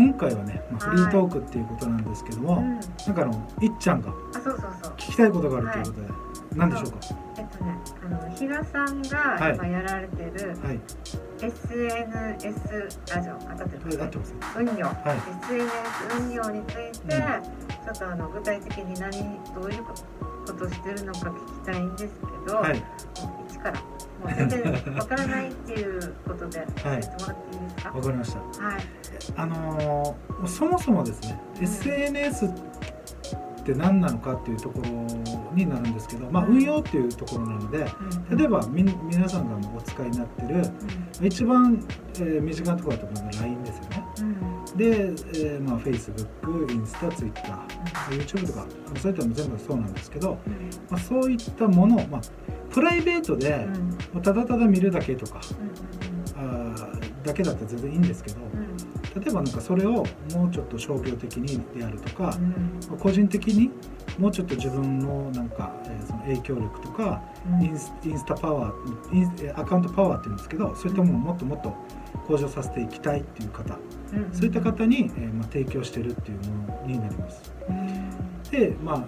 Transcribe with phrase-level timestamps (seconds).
[0.00, 2.74] 今回はね、まあ、フリートークっていうことなんですけども、うん。
[2.74, 4.10] なんかあのいっちゃんが
[4.96, 6.08] 聞きたいことがあるということで、
[6.56, 6.98] 何でしょうか？
[7.36, 9.58] えっとねあの比嘉さんはい。
[9.58, 10.80] が今やられてるはい。
[11.42, 14.34] SNS ラジオ当たってます合ってます？
[14.56, 14.96] 運用、はい。
[15.44, 15.72] SNS
[16.18, 16.74] 運用につい
[17.06, 17.20] て、うん。
[17.20, 19.10] ちょっとあの具体的に何
[19.54, 20.19] どういうこと？
[20.64, 22.14] をしてるのか聞きたいんです
[22.46, 22.82] けど、はい。
[23.48, 26.98] 一からもう全然わからないっていうことで教はい。
[26.98, 27.90] えてもらっていいですか？
[27.92, 28.38] わかりました。
[28.64, 28.82] はい、
[29.36, 31.64] あのーそもそもですね、うん。
[31.64, 34.88] SNS って何なのかっていうところ
[35.54, 36.52] になるんですけど、まあ、うん。
[36.54, 37.86] 運用っていうところなので
[38.30, 38.38] うん。
[38.38, 40.62] 例えばみ皆さんがお使いになってる
[41.22, 41.84] う一番、
[42.14, 44.04] えー身近なところだと思うのが LINE ですよね
[44.80, 47.42] で、えーまあ、Facebook、インスタ、Twitter、
[48.10, 48.66] YouTube とか
[48.98, 50.52] そういったのも全部そうなんですけど、うん。
[50.88, 52.20] まあ、そういったものを、まあ、
[52.70, 53.66] プライベートで
[54.22, 55.40] ただただ見るだけとか
[56.36, 59.22] うんあーだけだったら全然いいんですけどうん。
[59.22, 62.34] 例えばなんかそれをもうちょっと商業的にであるとか
[62.90, 62.98] う、ん。
[62.98, 63.70] 個人的に
[64.18, 67.22] もうちょっと自分のなんか、えーその影響力とか
[67.60, 67.64] うん。
[67.64, 71.74] インスインスタパワーインえーアカウントパワーっていうんですけどそういったものをもっともっと
[72.30, 73.76] 向上させていきたいっていう方
[74.12, 77.52] うんそういった方に、えーまあ、提供してるっていうものになります。
[78.50, 79.04] でまあ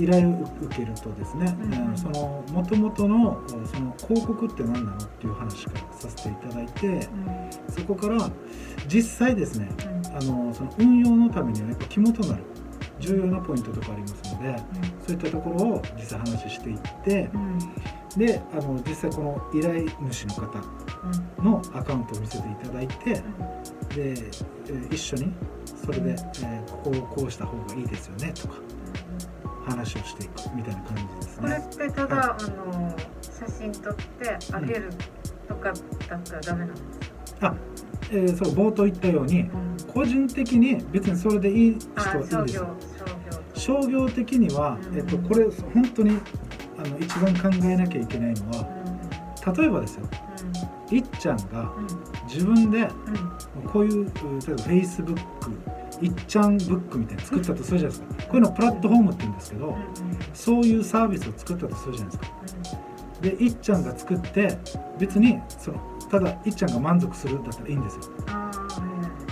[0.00, 7.08] 依頼を受けるとですね、うんえーその元々のその広告って何なのっていう話からさせていただいて
[7.68, 8.30] そこから
[8.86, 9.68] 実際ですね
[10.14, 12.42] あのその運用のためにはやっぱ肝となる
[13.00, 14.62] 重要なポイントとかありますので
[15.06, 17.28] そういったところを実際話していって
[18.16, 20.62] であの実際この依頼主の方
[21.42, 23.22] のアカウントを見せていただいてで、
[23.96, 25.32] えー一緒に
[25.84, 28.54] それで、えーここをこうした方がいいですよねとか
[29.66, 31.66] 話をしていくみたいな感じですこれっね。
[31.88, 34.90] てただ、あの写真撮ってあげる
[35.46, 35.72] とか
[36.08, 36.82] だったらダメなんで
[37.26, 37.54] すか、あ、
[38.10, 39.48] えーそう冒頭言ったように
[39.92, 42.56] 個人的に別にそれでいい人あはいいんです。
[42.56, 42.68] よ。
[43.54, 43.82] 商業。
[43.82, 44.96] 商業的には、うん。
[44.98, 46.18] えっと、これ本当に
[46.78, 48.68] あの一番考えなきゃいけないのは
[49.56, 50.06] 例えばですよ。
[50.90, 51.72] いっちゃんが
[52.26, 52.88] 自分で
[53.72, 54.32] こういう例えば
[54.64, 55.18] Facebook
[56.00, 58.22] いっちゃんブックみたいなの作ったとするじゃないですか。
[58.24, 59.76] こういうのをプラットフォームって言うんですけど
[60.32, 62.22] そういうサービスを作ったとするじゃないで
[62.64, 62.78] すか。
[63.20, 64.58] でいっちゃんが作って
[64.98, 65.78] 別にその
[66.10, 68.02] ただいっちゃんが満足するだったらいいんですよ。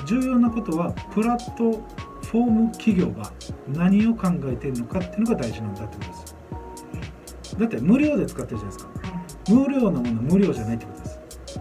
[0.07, 1.83] 重要なことはプラット
[2.23, 3.33] フォーム企業が
[3.69, 6.16] 何を考えているのかっていうのが大事なんだってことです
[7.59, 8.93] だって無料で使ってるじゃないですか。
[9.49, 11.21] 無料なものは無料じゃないってことです。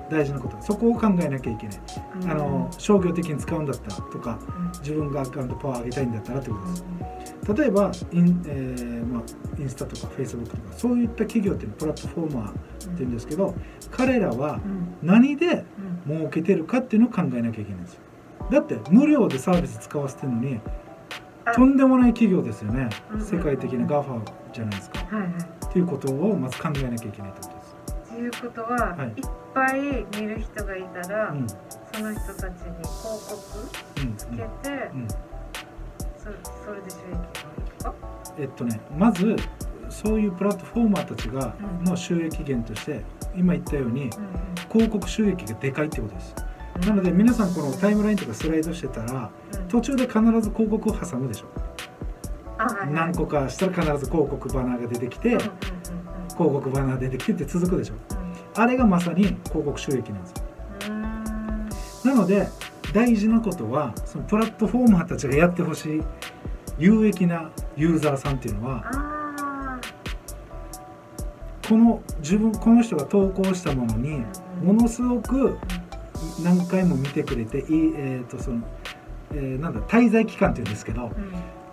[0.10, 1.82] 大事なことはそこを考えなきゃいけない。
[2.28, 4.40] あの商業的に使うんだったらとか
[4.80, 6.86] 自分がアカウントパワー上げたいんだったらってことです。
[7.54, 9.24] 例えばイン,、えーまあ、
[9.60, 13.54] インスタとかフェイスブックとかそういった企業っていうのはプラットフォーマーっていうんですけど
[13.92, 14.60] 彼らは
[15.04, 15.64] 何で
[16.08, 18.00] 儲けてるかっていうのを考えなきゃいけないんですよ。
[18.52, 20.60] だって無料でサービス使わせてるのに
[21.54, 22.90] とんでもない企業ですよね。
[23.14, 25.00] うん世界的な GAFA じゃないですか。
[25.16, 25.32] はいはい
[25.76, 27.76] っていうことをまず考えなきゃいけないってことです。
[28.14, 29.08] っていうことは、はい。
[29.10, 29.14] い、っ
[29.54, 31.48] ぱい見る人がいたら、うん。
[31.50, 33.60] その人たちに広告
[34.00, 34.16] うん。
[34.16, 34.44] つけて、
[34.94, 35.02] うん。
[35.02, 35.08] うん。
[35.10, 35.16] そ
[36.64, 37.94] それで収益が
[38.40, 39.36] えっとねまず
[39.90, 41.84] そういうプラットフォーマーたちがうん。
[41.84, 43.04] の収益源として
[43.36, 44.10] 今言ったように
[44.72, 46.36] 広告収益がでかいってことです。
[46.88, 49.68] なので皆さんこのタイムラインとかスライドしてたらうん。
[49.68, 51.48] 途中で必ず広告を挟むでしょ
[52.92, 55.52] 何個かしたら必ず広告バナーが出てきて広
[56.36, 57.94] 告バナー出てきてって続くでしょ。
[58.56, 60.46] あれがまさに広告収益なんですよ。
[62.06, 62.48] なので
[62.94, 66.04] 大事なことはそのプラットフォーマーたちがやってほしい
[66.78, 69.80] 有益なユーザーさんっていうのはあ
[71.68, 74.24] この自分この人が投稿したものに
[74.64, 75.58] ものすごく
[76.44, 77.66] 何回も見てくれていい、
[77.98, 78.62] えーとその
[79.34, 81.12] えーなんだ滞在期間っていうんですけど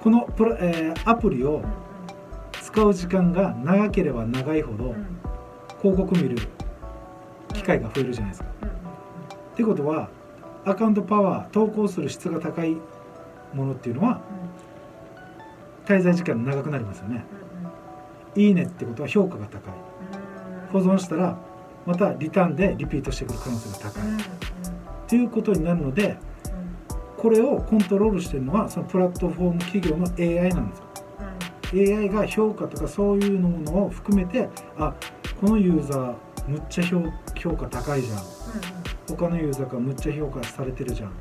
[0.03, 1.65] このプラ、えーアプリをうん
[2.61, 4.95] 使う時間が長ければ長いほど
[5.83, 6.39] 広告見る
[7.53, 8.49] 機会が増えるじゃないですか。
[8.63, 10.09] うんってことは
[10.65, 12.77] アカウントパワー投稿する質が高い
[13.53, 14.23] ものっていうのは
[15.85, 17.25] 滞在時間長くなりますよね。
[18.35, 19.75] いいねってことは評価が高い。
[20.73, 21.37] 保存したら
[21.85, 24.03] またリターンでリピートしてくる可能性が高い。
[24.03, 26.17] っていうことになるので
[27.23, 31.99] これをコントロールしてるのはそのプラットフォーム企業の AI なんですよ。
[32.01, 34.93] AI が評価とかそういうものを含めてあ
[35.41, 36.15] このユーザー
[36.49, 37.01] むっちゃ評
[37.39, 38.19] 評価高いじゃん。
[39.09, 41.11] 他のユーザーからむっちゃ評価されてるじゃん。
[41.11, 41.13] っ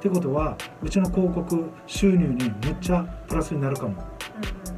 [0.00, 4.00] てことはうちの広告収入にむっちゃプラスになるかも。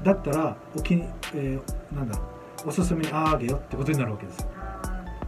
[0.03, 1.05] だったらお気に、
[1.35, 2.19] えーなんだ
[2.65, 4.49] おすすめにあげよってことになるわけですよ。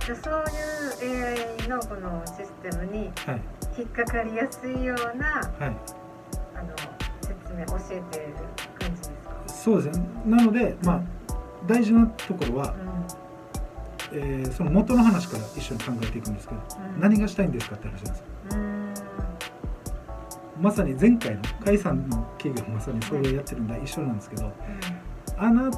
[0.07, 5.27] じゃあそういう AI のこのシステムにはい引っかかりやすいような
[5.59, 5.77] はい、
[6.55, 6.75] あの
[7.21, 8.35] 説明教えている
[8.79, 9.33] 感じですか？
[9.47, 10.07] そうですね。
[10.27, 11.03] なので、まあ、
[11.67, 12.75] 大事なところは、
[14.13, 16.61] えーその元の話から一緒に考えていくんですけど、
[16.95, 17.01] うん。
[17.01, 18.25] 何がしたいんですかって話なんですよ。
[18.53, 18.59] うん。
[18.59, 18.73] うん
[20.61, 24.53] まさに前回の甲斐さんの企業もまさにそれをやってるんだ一緒なんですけど
[25.37, 25.71] あな,、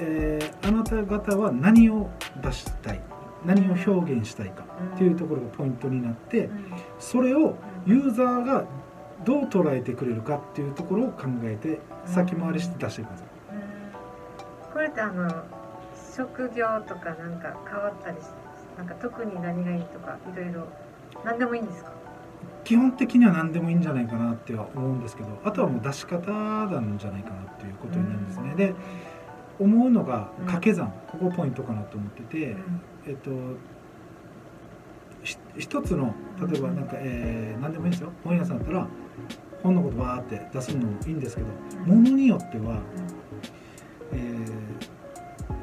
[0.00, 2.08] えーあなた方は何を
[2.42, 3.00] 出したい？
[3.44, 4.64] 何を表現したいか
[4.94, 6.64] っていうところがポイントになってうん。
[6.98, 7.56] それを
[7.86, 8.64] ユーザーが
[9.24, 13.26] どう捉えてくれるかっていうところを考えて先回りして出していくんですよ。
[14.72, 15.28] これってあの
[16.16, 18.24] 職業とかなんか変わったりし
[18.78, 20.66] なんか特に何がいいとかいろいろ
[21.24, 21.92] 何でもいいんですか？
[22.64, 28.54] 基本的には何でもいいんじゃないかなっては思うんですけどあとはもう出し方なんじゃないかなっていうことになるんですね。
[28.54, 28.74] で
[29.60, 30.92] 思うのが掛け算。
[31.06, 32.56] ここポイントかなと思ってて
[33.06, 33.30] えっと
[35.22, 38.10] ひ一つの例えばなんか、えー何でもいいんですよ。
[38.24, 38.88] 本屋さんだったら
[39.62, 41.48] 本のことバーって出すのもいいんですけど
[41.84, 42.80] ものによっては、
[44.12, 44.50] えー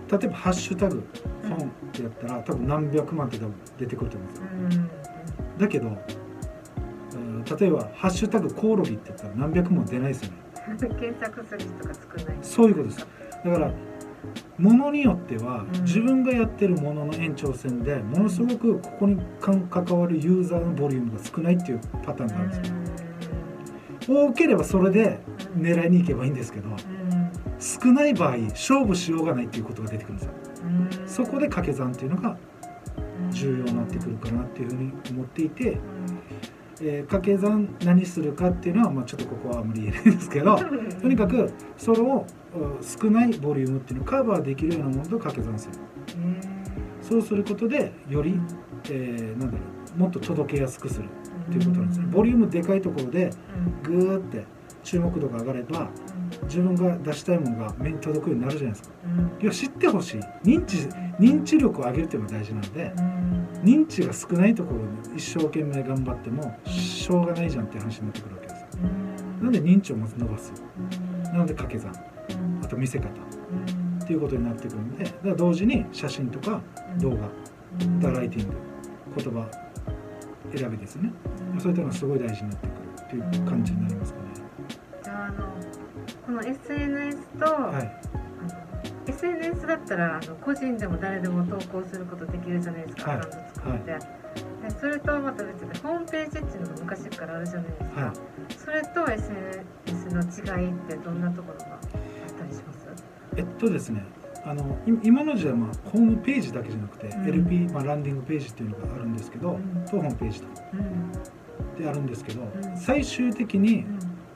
[0.09, 1.03] 例えば「ハッシュタグ
[1.43, 4.81] 本」ってやったら多分何百万って多分出てくると思うんですよ。
[4.81, 5.57] うん。
[5.57, 10.37] だけど、うん例えば「ハッシュタグコオロギ」って言ったら何百も出ないですよね。
[10.99, 12.37] 検索する人が少ない。
[12.41, 13.07] そういうことです
[13.45, 13.71] だから
[14.57, 15.83] ものによってはうん。
[15.83, 24.27] 自分がやってるものの延長線でものすごくここに関関わるユーザーのボリュームが少ないっていうパターンがあるんですよ。
[24.27, 25.19] 多ければそれで
[25.55, 26.77] うん狙いに行けばいいんですけどうん。
[27.59, 30.31] 少ない場合勝負しようがないっていうことが出てくるんですよ。
[30.63, 31.07] うん。
[31.07, 32.37] そこで掛け算っていうのが
[33.31, 35.77] 重要になってくるかなっていうふうに思っていて、
[36.81, 42.25] えー掛け算何するかっていうのは、まあ、ちょっとここはあまり言えないんですけどうん とにかくそれを
[42.55, 45.73] うん少ないボリュームっていうのをカバーできるようなものと掛け算する。
[46.17, 46.37] うん。
[47.01, 48.39] そうすることでより、
[48.89, 49.63] えーなんだろ
[49.97, 51.05] うもっと届けやすくする。
[51.49, 52.07] っていうことなんですね。
[52.11, 53.29] ボリュームでかいところで
[53.83, 54.45] グーって
[54.83, 55.89] 注目度が上がれば
[56.43, 58.95] 自分が出したいものが目に届くようになるじゃないですか。
[59.05, 59.43] うん。
[59.43, 60.19] いや知ってほしい。
[60.43, 60.77] 認知
[61.19, 62.93] 認知力を上げるっていうのが大事なので
[63.67, 64.81] 認知が少ないところ
[65.11, 68.67] に一生懸命頑張ってもしょうがないじゃんって話になってくるわけですよ。
[69.41, 70.53] なんで認知をまず伸ばす？
[71.25, 71.91] なので掛け算？
[72.63, 73.09] あと見せ方。
[73.09, 76.61] っていうことになってくるのでだから同時に写真とか
[76.99, 77.29] 動画
[77.99, 78.55] ダライティング
[79.17, 79.45] 言葉
[80.55, 81.11] 選びですね。
[81.59, 82.67] そういったのがすごい大事になって
[83.09, 84.25] くるっていう感じになりますかね。
[85.03, 85.53] じゃああの
[86.25, 88.16] この SNS と、はい
[89.17, 93.19] SNS だったらあの個人でも誰でも投稿することできるじゃないですか、はい。
[93.19, 93.99] アカウント作って、で
[94.79, 98.13] それとはまた別でホームページっていうのが昔からあるじゃないですか、はい。
[98.57, 102.87] それと SNS の違いってどんなところがあったりします？
[103.35, 104.03] えっとですね
[104.45, 107.27] あのい今の時代はまあホームページだけじゃなくて、うん。
[107.27, 109.85] LP、まあ、ランディングページっていうのがあるんですけど、うん。
[109.85, 110.47] とホームページと。
[110.73, 111.11] うん。
[111.83, 112.77] であるんですけど、ん。
[112.77, 113.85] 最終的に、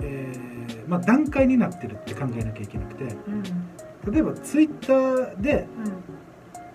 [0.01, 3.43] えーまあ、段階になってるって考えなきゃいけなくてうん
[4.09, 5.93] 例えばツイッターでうん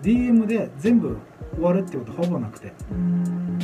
[0.01, 1.17] DM で全部
[1.55, 3.59] 終わるってことはほぼなくてうん。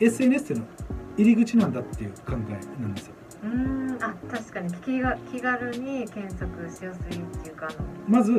[0.00, 0.70] SNS っていうのは
[1.18, 3.14] 入り口なんだっていう考えなんですよ。
[3.44, 3.98] うん。
[4.00, 7.68] あ確かに気が気軽に検索しやすいっていうか
[8.08, 8.32] まず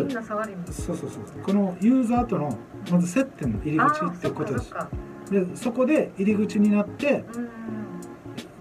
[0.72, 1.44] そうそうそう。
[1.44, 2.58] このユーザーとの
[2.92, 4.74] まず接点の入りあ口っていうことです。
[5.30, 7.24] でそこで入り口になって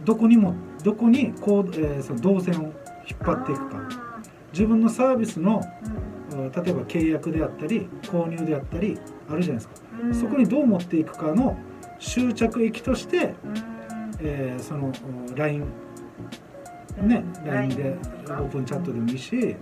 [0.05, 0.55] どこにも
[0.85, 2.73] どこにこう、えーその動線を引っ
[3.21, 3.79] 張っていくか。
[3.79, 4.00] あ
[4.53, 5.95] 自分のサービスのーうん。
[5.95, 9.75] うん例えば契約であったり購入であったりあるじゃないですか。
[10.03, 10.15] うん。
[10.15, 11.57] そこにどう持っていくかの
[11.99, 13.35] 終着駅として、うん。
[14.21, 14.93] えーその
[15.33, 15.65] お LINE
[17.03, 19.57] ね LINE でオープンチャットでもいいし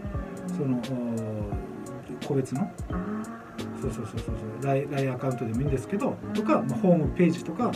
[0.56, 0.80] その
[2.22, 2.70] お個別の。
[3.80, 4.92] そうそうそうそうそう。
[4.94, 7.70] LINE アカウントでもいいんですけどとか、まあ、ホームページとか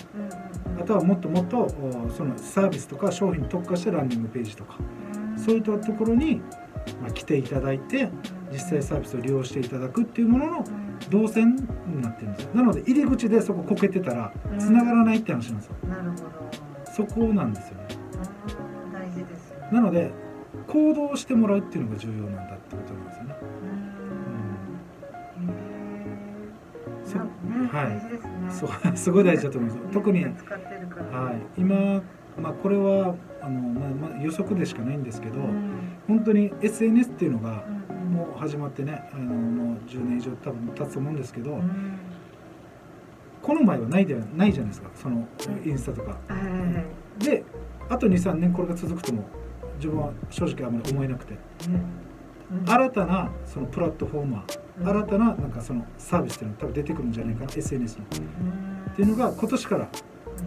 [0.80, 4.76] あとはもっともっとおそのサービスとか商品に特化したランディングページとか。
[5.36, 6.40] そういったところに、
[7.00, 8.10] まあ、来ていただいて
[8.52, 10.64] 実際サービスを利用していただくっていうものの
[11.10, 12.50] 動線になってるんですよ。
[12.54, 15.74] なので入り口でそここけてたら繋がらないって話なんですよ。
[15.88, 16.24] なるほど。
[16.84, 17.86] そこなんですよね。
[18.86, 19.68] うん大事ですよね。
[19.72, 20.10] なので
[20.68, 23.36] 行動してもらうっていうのが重要なんだってことなんですよね。
[25.38, 25.48] うん。
[25.48, 25.52] へ
[27.04, 27.26] そね
[27.72, 27.86] はい。
[27.86, 28.30] 大事ですね。
[28.50, 29.92] そうすごい大事だと思います。
[29.92, 32.02] 特に、はい、今、
[32.38, 41.98] まあ、これはあの、まあまあ、予測でしかないんですけど、うん本当に SNS っていうのがうんもう始まってねあのもう10年以上多分経つと思うんですけど、うん。
[43.40, 45.26] この前はないではないじゃないですかその
[45.64, 46.16] インスタとか。
[47.18, 47.44] で
[47.88, 49.24] あと23年これが続くとも
[49.76, 51.34] 自分は正直あまり思えなくて。
[51.68, 52.68] うん。
[52.68, 54.44] 新たなそのプラットフォーマ
[54.78, 54.86] うん。
[54.86, 58.04] ー新たななんかそのサービスっていうのが多分出てくるんじゃないかな SNS の。
[58.04, 58.08] っ
[58.86, 58.94] うん。
[58.94, 59.84] ていうのが今年から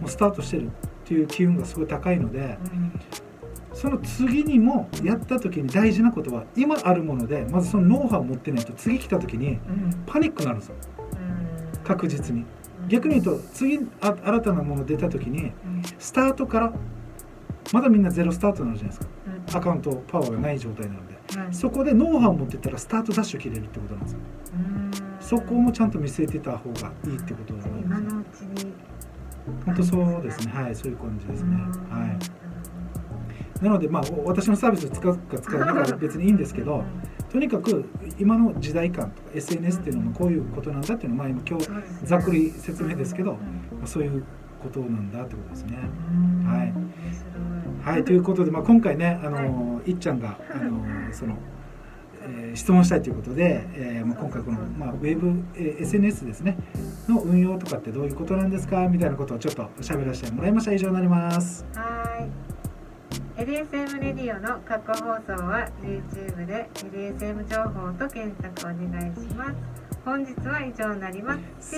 [0.00, 0.70] もうスタートしてるっ
[1.04, 2.92] ていう機運がすごい高いのでうん
[3.76, 10.02] その次にもやった時に大事なことは今あるものでまずそのノウハウを持ってないと次来た時にうん。
[10.06, 10.76] パニックになるんですよ
[11.74, 11.84] うん。
[11.84, 12.46] 確実に。
[12.88, 15.52] 逆に言うと次あ新たなもの出た時にうん。
[15.98, 16.72] スタートから
[17.70, 19.14] まだみんなゼロスタートになるじゃないですか。
[19.26, 19.56] うん。
[19.58, 21.38] アカウントパワーがない状態なので。
[21.38, 21.54] はい。
[21.54, 24.18] そこでノウハウを持ってったらスタートダッシュ切れるってことなんですよ。
[24.54, 24.90] うん。
[25.20, 28.72] そこもちゃんと見据えてた方がいいってことだと思い今のうちに。
[29.66, 30.52] 本当そうですね。
[30.54, 31.50] はいそういう感じですね。
[31.50, 32.00] うん。
[32.00, 32.45] はい
[33.60, 36.84] なのでまあ私のサービスを使うか使わないかは別にいいんですけど
[37.30, 37.84] とにかく
[38.18, 41.68] 今の時代感とか SNS っていうのもこういうことなんだっていうのをまあ今日
[42.04, 43.38] ざっくり説明ですけど
[43.84, 44.24] そういう
[44.62, 45.78] ことなんだってことですね。
[46.44, 46.72] はい
[47.82, 50.82] はいということで、まあ、今回ねあの、い、っちゃんがあの
[51.12, 51.36] その、
[52.22, 56.56] えー質問したいということで、えーまあ、今回この、まあ、ウェブ、えー SNS ですね
[57.06, 61.64] の運用とかってどういうことなんですかみたいなことをちょっと喋らせてもらいました以上になります。
[61.74, 62.55] はい。
[63.36, 69.56] LSM レディオの過去放送は YouTube で LSM 情報と検索お願いします。
[70.06, 71.76] 本日は以上になります。